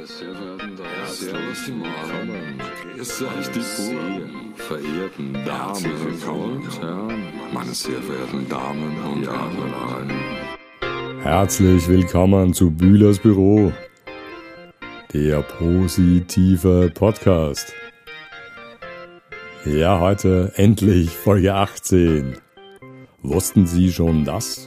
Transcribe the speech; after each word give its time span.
Meine 0.00 0.08
sehr 0.08 0.34
verehrten 0.34 0.76
Damen, 0.76 1.06
Servus 1.06 1.68
willkommen. 1.68 2.62
Grüß 2.94 3.22
euch 3.22 3.48
die 3.50 3.92
Buren. 3.92 4.54
Verehrten 4.54 5.34
Damen 5.44 6.62
und 6.64 6.80
Herren, 6.80 7.22
meine 7.52 7.74
sehr 7.74 8.00
verehrten 8.00 8.48
Damen 8.48 8.96
und 9.12 9.26
Herren. 9.26 10.10
Herzlich 11.20 11.86
willkommen 11.86 12.54
zu 12.54 12.70
Bühlers 12.70 13.18
Büro, 13.18 13.72
der 15.12 15.42
positive 15.42 16.90
Podcast. 16.94 17.74
Ja, 19.66 20.00
heute 20.00 20.54
endlich 20.56 21.10
Folge 21.10 21.52
18. 21.52 22.38
Wussten 23.22 23.66
Sie 23.66 23.92
schon 23.92 24.24
das? 24.24 24.66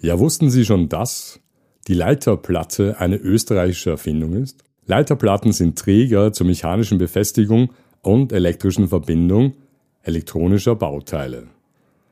Ja, 0.00 0.18
wussten 0.18 0.50
Sie 0.50 0.64
schon 0.64 0.88
das? 0.88 1.40
Die 1.88 1.94
Leiterplatte 1.94 3.00
eine 3.00 3.16
österreichische 3.16 3.88
Erfindung 3.88 4.34
ist? 4.34 4.62
Leiterplatten 4.84 5.52
sind 5.52 5.78
Träger 5.78 6.34
zur 6.34 6.46
mechanischen 6.46 6.98
Befestigung 6.98 7.72
und 8.02 8.30
elektrischen 8.32 8.88
Verbindung 8.88 9.54
elektronischer 10.02 10.74
Bauteile. 10.74 11.48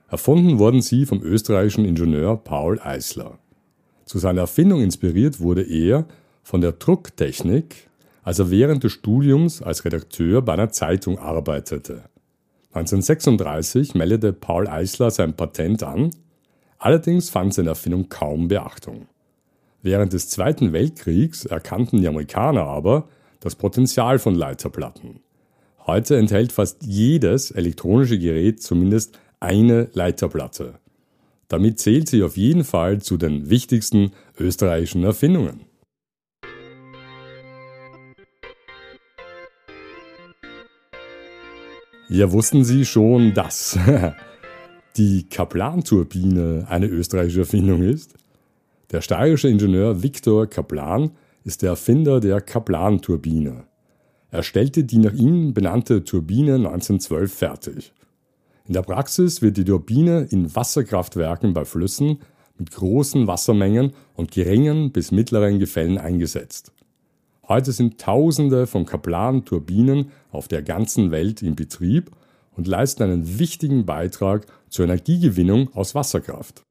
Erfunden 0.09 0.59
wurden 0.59 0.80
sie 0.80 1.05
vom 1.05 1.23
österreichischen 1.23 1.85
Ingenieur 1.85 2.39
Paul 2.39 2.80
Eisler. 2.80 3.39
Zu 4.07 4.19
seiner 4.19 4.43
Erfindung 4.43 4.80
inspiriert 4.80 5.41
wurde 5.41 5.62
er 5.62 6.07
von 6.43 6.63
der 6.63 6.73
Drucktechnik, 6.73 7.88
als 8.23 8.38
er 8.38 8.51
während 8.51 8.83
des 8.83 8.93
Studiums 8.93 9.61
als 9.61 9.85
Redakteur 9.85 10.41
bei 10.41 10.55
einer 10.55 10.71
Zeitung 10.71 11.19
arbeitete. 11.19 12.05
1936 12.73 13.95
meldete 13.95 14.33
Paul 14.33 14.69
Eisler 14.69 15.11
sein 15.11 15.37
Patent 15.37 15.83
an, 15.83 16.11
allerdings 16.79 17.29
fand 17.29 17.52
seine 17.52 17.71
Erfindung 17.71 18.09
kaum 18.09 18.49
Beachtung. 18.49 19.07
Während 19.87 20.12
des 20.12 20.29
Zweiten 20.29 20.73
Weltkriegs 20.73 21.45
erkannten 21.45 22.01
die 22.01 22.09
Amerikaner 22.09 22.65
aber 22.65 23.06
das 23.38 23.54
Potenzial 23.54 24.18
von 24.18 24.34
Leiterplatten. 24.34 25.20
Heute 25.87 26.16
enthält 26.16 26.51
fast 26.51 26.82
jedes 26.82 27.52
elektronische 27.52 28.18
Gerät 28.18 28.60
zumindest 28.60 29.16
eine 29.38 29.88
Leiterplatte. 29.93 30.80
Damit 31.46 31.78
zählt 31.78 32.09
sie 32.09 32.24
auf 32.24 32.37
jeden 32.37 32.65
Fall 32.65 33.01
zu 33.01 33.16
den 33.16 33.48
wichtigsten 33.48 34.10
österreichischen 34.40 35.04
Erfindungen. 35.04 35.60
Ja, 42.09 42.32
wussten 42.32 42.65
Sie 42.65 42.84
schon, 42.84 43.34
dass 43.34 43.78
die 44.96 45.28
Kaplan-Turbine 45.30 46.66
eine 46.68 46.87
österreichische 46.87 47.40
Erfindung 47.43 47.84
ist? 47.84 48.16
Der 48.92 49.01
steirische 49.01 49.48
Ingenieur 49.48 50.04
Viktor 50.04 50.46
Kaplan 50.46 51.10
ist 51.42 51.62
der 51.62 51.70
Erfinder 51.70 52.20
der 52.20 52.40
Kaplan-Turbine. 52.40 53.65
Er 54.30 54.43
stellte 54.45 54.84
die 54.84 54.98
nach 54.98 55.12
ihm 55.12 55.54
benannte 55.54 56.04
Turbine 56.04 56.54
1912 56.54 57.32
fertig. 57.32 57.93
In 58.66 58.74
der 58.74 58.82
Praxis 58.82 59.43
wird 59.43 59.56
die 59.56 59.65
Turbine 59.65 60.28
in 60.30 60.54
Wasserkraftwerken 60.54 61.52
bei 61.52 61.65
Flüssen 61.65 62.20
mit 62.59 62.70
großen 62.70 63.26
Wassermengen 63.26 63.93
und 64.15 64.31
geringen 64.31 64.93
bis 64.93 65.10
mittleren 65.10 65.59
Gefällen 65.59 65.98
eingesetzt. 65.98 66.72
Heute 67.48 67.72
sind 67.72 68.00
Tausende 68.00 68.69
von 68.69 68.87
Kaplan-Turbinen 68.87 70.10
auf 70.31 70.47
der 70.47 70.62
ganzen 70.62 71.10
Welt 71.10 71.43
in 71.43 71.56
Betrieb 71.56 72.12
und 72.56 72.69
leisten 72.69 73.03
einen 73.03 73.38
wichtigen 73.41 73.84
Beitrag 73.84 74.47
zur 74.69 74.84
Energiegewinnung 74.84 75.75
aus 75.75 75.94
Wasserkraft. 75.94 76.66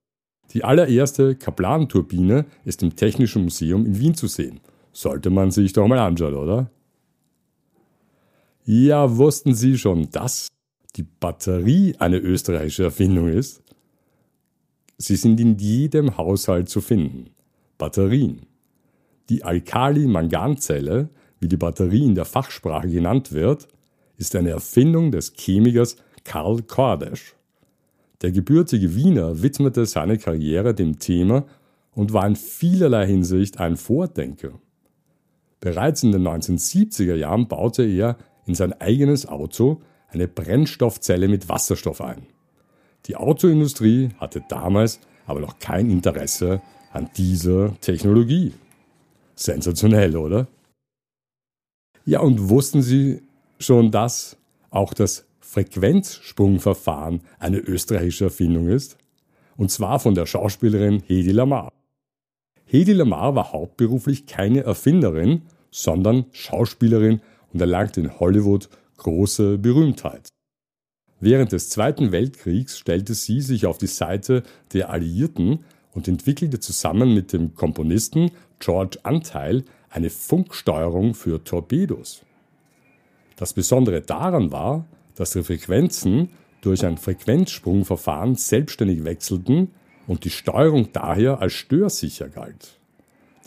Die 0.54 0.64
allererste 0.64 1.36
Kaplan-Turbine 1.36 2.46
ist 2.64 2.84
im 2.84 2.96
Technischen 2.96 3.44
Museum 3.44 3.86
in 3.86 4.00
Wien 4.00 4.16
zu 4.16 4.28
sehen. 4.28 4.60
Sollte 4.94 5.30
man 5.30 5.52
sich 5.52 5.74
doch 5.74 5.88
mal 5.88 6.00
anschauen, 6.00 6.36
oder? 6.36 6.70
Ja, 8.64 9.18
wussten 9.18 9.54
Sie 9.54 9.78
schon, 9.78 10.10
dass 10.12 10.48
die 10.96 11.04
Batterie 11.04 11.96
eine 12.00 12.18
österreichische 12.18 12.84
Erfindung 12.84 13.28
ist? 13.28 13.62
Sie 14.98 15.18
sind 15.18 15.40
in 15.40 15.58
jedem 15.58 16.18
Haushalt 16.18 16.70
zu 16.70 16.82
finden. 16.82 17.32
Batterien. 17.78 18.46
Die 19.30 19.44
Alkali-Manganzelle, 19.44 21.10
wie 21.40 21.48
die 21.48 21.58
Batterie 21.58 22.06
in 22.06 22.16
der 22.16 22.26
Fachsprache 22.26 22.88
genannt 22.88 23.34
wird, 23.34 23.68
ist 24.18 24.36
eine 24.36 24.52
Erfindung 24.52 25.12
des 25.12 25.34
Chemikers 25.34 25.98
Karl 26.24 26.62
Kordesch. 26.62 27.36
Der 28.26 28.32
gebürtige 28.32 28.96
Wiener 28.96 29.44
widmete 29.44 29.86
seine 29.86 30.18
Karriere 30.18 30.74
dem 30.74 30.98
Thema 30.98 31.46
und 31.92 32.12
war 32.12 32.26
in 32.26 32.36
vielerlei 32.36 33.06
Hinsicht 33.06 33.60
ein 33.60 33.78
Vordenker. 33.78 34.60
Bereits 35.60 36.02
in 36.02 36.12
den 36.12 36.28
1970er 36.28 37.14
Jahren 37.14 37.48
baute 37.48 37.84
er 37.84 38.18
in 38.48 38.56
sein 38.56 38.74
eigenes 38.82 39.28
Auto 39.28 39.84
eine 40.08 40.28
Brennstoffzelle 40.28 41.28
mit 41.28 41.50
Wasserstoff 41.50 42.02
ein. 42.02 42.26
Die 43.06 43.16
Autoindustrie 43.16 44.10
hatte 44.18 44.44
damals 44.50 45.02
aber 45.28 45.40
noch 45.40 45.60
kein 45.60 45.92
Interesse 45.92 46.64
an 46.94 47.12
dieser 47.18 47.80
Technologie. 47.80 48.54
Sensationell, 49.36 50.18
oder? 50.18 50.48
Ja, 52.06 52.22
und 52.22 52.50
wussten 52.50 52.82
Sie 52.82 53.22
schon, 53.60 53.92
dass 53.92 54.36
auch 54.72 54.96
das 54.96 55.28
Frequenzsprungverfahren 55.56 57.22
eine 57.40 57.60
österreichische 57.60 58.26
Erfindung 58.26 58.68
ist, 58.68 58.98
und 59.56 59.72
zwar 59.72 60.02
von 60.02 60.14
der 60.14 60.26
Schauspielerin 60.26 61.02
Hedi 61.08 61.32
Lamar. 61.32 61.72
Hedi 62.66 62.92
Lamar 62.92 63.36
war 63.36 63.54
hauptberuflich 63.54 64.26
keine 64.26 64.64
Erfinderin, 64.64 65.44
sondern 65.72 66.26
Schauspielerin 66.34 67.22
und 67.54 67.62
erlangte 67.62 68.02
in 68.02 68.20
Hollywood 68.20 68.68
große 68.98 69.58
Berühmtheit. 69.58 70.28
Während 71.22 71.54
des 71.54 71.70
Zweiten 71.70 72.12
Weltkriegs 72.12 72.78
stellte 72.78 73.14
sie 73.14 73.40
sich 73.40 73.66
auf 73.66 73.78
die 73.78 73.88
Seite 73.88 74.44
der 74.74 74.90
Alliierten 74.90 75.64
und 75.94 76.10
entwickelte 76.10 76.60
zusammen 76.60 77.14
mit 77.14 77.32
dem 77.32 77.56
Komponisten 77.56 78.32
George 78.60 78.98
Anteil 79.04 79.64
eine 79.90 80.10
Funksteuerung 80.10 81.14
für 81.14 81.42
Torpedos. 81.46 82.24
Das 83.38 83.54
Besondere 83.54 84.02
daran 84.02 84.52
war, 84.52 84.86
dass 85.16 85.32
die 85.32 85.44
Frequenzen 85.44 86.30
durch 86.62 86.86
ein 86.86 86.98
Frequenzsprungverfahren 86.98 88.36
selbstständig 88.36 89.04
wechselten 89.04 89.72
und 90.08 90.24
die 90.24 90.30
Steuerung 90.30 90.90
daher 90.94 91.40
als 91.42 91.54
störsicher 91.54 92.30
galt. 92.30 92.80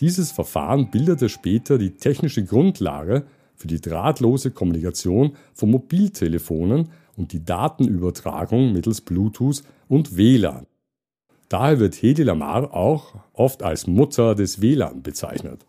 Dieses 0.01 0.31
Verfahren 0.31 0.91
bildete 0.91 1.29
später 1.29 1.79
die 1.79 1.91
technische 1.91 2.45
Grundlage 2.45 3.27
für 3.57 3.67
die 3.67 3.81
drahtlose 3.81 4.53
Kommunikation 4.53 5.37
von 5.53 5.71
Mobiltelefonen 5.71 6.91
und 7.17 7.33
die 7.33 7.45
Datenübertragung 7.45 8.73
mittels 8.73 9.01
Bluetooth 9.01 9.65
und 9.89 10.17
WLAN. 10.17 10.67
Daher 11.49 11.81
wird 11.81 12.01
Hedi 12.01 12.23
Lamar 12.23 12.73
auch 12.75 13.17
oft 13.33 13.63
als 13.63 13.87
Mutter 13.87 14.37
des 14.37 14.61
WLAN 14.61 15.03
bezeichnet. 15.03 15.67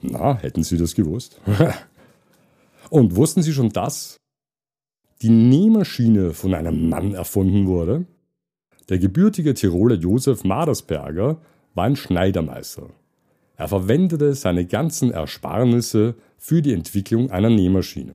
Na, 0.00 0.38
hätten 0.38 0.62
Sie 0.62 0.76
das 0.76 0.94
gewusst? 0.94 1.40
und 2.90 3.16
wussten 3.16 3.42
Sie 3.42 3.52
schon, 3.52 3.70
dass 3.70 4.18
die 5.22 5.30
Nähmaschine 5.30 6.32
von 6.32 6.54
einem 6.54 6.88
Mann 6.88 7.14
erfunden 7.14 7.66
wurde? 7.66 8.06
Der 8.88 8.98
gebürtige 8.98 9.54
Tiroler 9.54 9.96
Josef 9.96 10.44
Madersberger 10.44 11.40
war 11.74 11.84
ein 11.84 11.96
Schneidermeister. 11.96 12.90
Er 13.56 13.68
verwendete 13.68 14.34
seine 14.34 14.64
ganzen 14.64 15.10
Ersparnisse 15.10 16.14
für 16.38 16.62
die 16.62 16.72
Entwicklung 16.72 17.30
einer 17.30 17.50
Nähmaschine. 17.50 18.14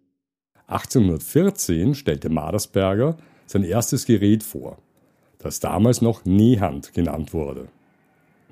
1814 0.68 1.94
stellte 1.94 2.30
Madersberger 2.30 3.18
sein 3.46 3.64
erstes 3.64 4.06
Gerät 4.06 4.42
vor, 4.42 4.78
das 5.40 5.60
damals 5.60 6.02
noch 6.02 6.24
Nähhand 6.26 6.94
genannt 6.94 7.34
wurde. 7.34 7.68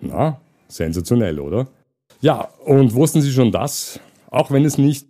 Na, 0.02 0.42
sensationell, 0.68 1.40
oder? 1.40 1.68
Ja, 2.20 2.50
und 2.66 2.94
wussten 2.94 3.22
Sie 3.22 3.32
schon 3.32 3.52
das? 3.52 4.00
Auch 4.30 4.52
wenn 4.52 4.66
es 4.66 4.78
nicht 4.78 5.08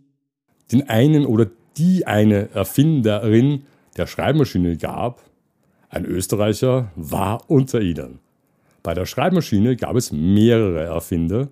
den 0.71 0.87
einen 0.87 1.25
oder 1.25 1.47
die 1.77 2.07
eine 2.07 2.50
Erfinderin 2.53 3.63
der 3.97 4.07
Schreibmaschine 4.07 4.77
gab, 4.77 5.21
ein 5.89 6.06
Österreicher 6.06 6.91
war 6.95 7.50
unter 7.50 7.81
ihnen. 7.81 8.19
Bei 8.83 8.94
der 8.94 9.06
Schreibmaschine 9.06 9.75
gab 9.75 9.95
es 9.95 10.12
mehrere 10.12 10.83
Erfinder, 10.83 11.50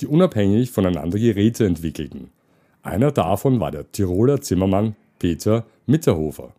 die 0.00 0.06
unabhängig 0.06 0.70
voneinander 0.70 1.18
Geräte 1.18 1.64
entwickelten. 1.66 2.30
Einer 2.82 3.12
davon 3.12 3.60
war 3.60 3.70
der 3.70 3.90
Tiroler 3.90 4.40
Zimmermann 4.40 4.94
Peter 5.18 5.64
Mitterhofer. 5.86 6.52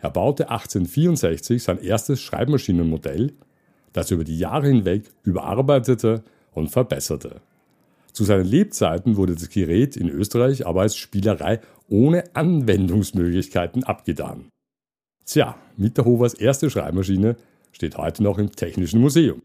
Er 0.00 0.10
baute 0.10 0.50
1864 0.50 1.62
sein 1.62 1.78
erstes 1.82 2.20
Schreibmaschinenmodell, 2.20 3.32
das 3.92 4.10
er 4.10 4.16
über 4.16 4.24
die 4.24 4.38
Jahre 4.38 4.68
hinweg 4.68 5.04
überarbeitete 5.22 6.22
und 6.52 6.68
verbesserte. 6.68 7.40
Zu 8.12 8.24
seinen 8.24 8.46
Lebzeiten 8.46 9.16
wurde 9.16 9.34
das 9.34 9.50
Gerät 9.50 9.96
in 9.96 10.08
Österreich 10.08 10.66
aber 10.66 10.82
als 10.82 10.96
Spielerei 10.96 11.60
ohne 11.90 12.34
Anwendungsmöglichkeiten 12.34 13.84
abgetan. 13.84 14.46
Tja, 15.26 15.56
Mitterhofers 15.76 16.34
erste 16.34 16.70
Schreibmaschine 16.70 17.36
steht 17.72 17.98
heute 17.98 18.22
noch 18.22 18.38
im 18.38 18.50
Technischen 18.52 19.00
Museum. 19.00 19.42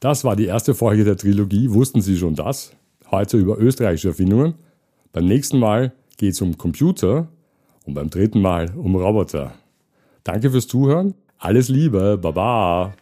Das 0.00 0.24
war 0.24 0.36
die 0.36 0.46
erste 0.46 0.74
Folge 0.74 1.04
der 1.04 1.16
Trilogie. 1.16 1.70
Wussten 1.70 2.00
Sie 2.00 2.16
schon 2.16 2.34
das? 2.34 2.72
Heute 3.10 3.36
über 3.36 3.58
österreichische 3.58 4.08
Erfindungen. 4.08 4.54
Beim 5.12 5.26
nächsten 5.26 5.58
Mal 5.58 5.92
geht 6.16 6.32
es 6.32 6.40
um 6.40 6.56
Computer 6.56 7.28
und 7.84 7.94
beim 7.94 8.10
dritten 8.10 8.40
Mal 8.40 8.70
um 8.74 8.96
Roboter. 8.96 9.54
Danke 10.24 10.50
fürs 10.50 10.66
Zuhören. 10.66 11.14
Alles 11.38 11.68
Liebe. 11.68 12.18
Baba. 12.18 12.94